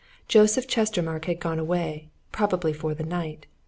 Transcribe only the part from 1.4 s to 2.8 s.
away probably